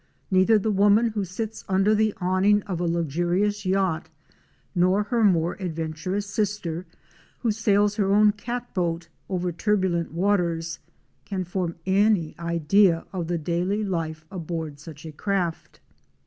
[0.31, 4.09] Neither the woman who sits under the awning of a luxurious yacht
[4.73, 6.87] nor her more adventurous sister
[7.41, 10.79] who sails her own catboat over turbulent waters
[11.23, 15.79] can form any idea of the daily life aboard such a craft.